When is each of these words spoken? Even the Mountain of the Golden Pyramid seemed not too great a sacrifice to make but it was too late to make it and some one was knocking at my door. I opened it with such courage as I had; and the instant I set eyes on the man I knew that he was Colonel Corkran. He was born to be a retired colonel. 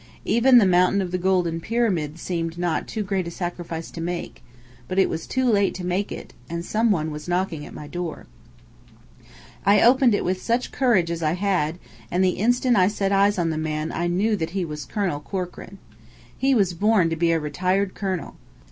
Even 0.25 0.57
the 0.57 0.65
Mountain 0.65 0.99
of 1.03 1.11
the 1.11 1.19
Golden 1.19 1.59
Pyramid 1.59 2.17
seemed 2.17 2.57
not 2.57 2.87
too 2.87 3.03
great 3.03 3.27
a 3.27 3.29
sacrifice 3.29 3.91
to 3.91 4.01
make 4.01 4.41
but 4.87 4.97
it 4.97 5.09
was 5.09 5.27
too 5.27 5.45
late 5.45 5.75
to 5.75 5.85
make 5.85 6.11
it 6.11 6.33
and 6.49 6.65
some 6.65 6.89
one 6.89 7.11
was 7.11 7.27
knocking 7.27 7.67
at 7.67 7.73
my 7.75 7.85
door. 7.85 8.25
I 9.63 9.79
opened 9.83 10.15
it 10.15 10.25
with 10.25 10.41
such 10.41 10.71
courage 10.71 11.11
as 11.11 11.21
I 11.21 11.33
had; 11.33 11.77
and 12.09 12.23
the 12.23 12.31
instant 12.39 12.77
I 12.77 12.87
set 12.87 13.11
eyes 13.11 13.37
on 13.37 13.51
the 13.51 13.59
man 13.59 13.91
I 13.91 14.07
knew 14.07 14.35
that 14.37 14.49
he 14.57 14.65
was 14.65 14.85
Colonel 14.85 15.19
Corkran. 15.19 15.77
He 16.35 16.55
was 16.55 16.73
born 16.73 17.11
to 17.11 17.15
be 17.15 17.31
a 17.31 17.39
retired 17.39 17.93
colonel. 17.93 18.33